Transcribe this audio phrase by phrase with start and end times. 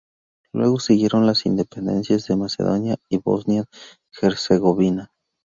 [0.55, 5.11] Luego siguieron las independencias de Macedonia y de Bosnia-Herzegovina.